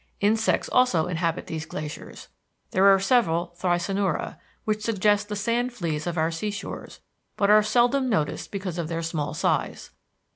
Insects 0.19 0.67
also 0.67 1.05
inhabit 1.05 1.45
these 1.45 1.67
glaciers. 1.67 2.27
There 2.71 2.85
are 2.87 2.99
several 2.99 3.55
Thysanura, 3.59 4.37
which 4.65 4.81
suggest 4.81 5.29
the 5.29 5.35
sand 5.35 5.73
fleas 5.73 6.07
of 6.07 6.17
our 6.17 6.31
seashores, 6.31 7.01
but 7.37 7.51
are 7.51 7.61
seldom 7.61 8.09
noticed 8.09 8.49
because 8.51 8.79
of 8.79 8.87
their 8.87 9.03
small 9.03 9.35
size. 9.35 9.91